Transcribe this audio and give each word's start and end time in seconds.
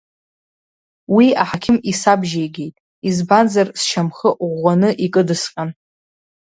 Уи 1.15 1.27
аҳақьым 1.41 1.77
исабжьеигеит, 1.91 2.75
избанзар, 3.07 3.67
сшьамхы 3.79 4.29
ӷәӷәаны 4.49 4.89
икыдысҟьан. 5.05 5.69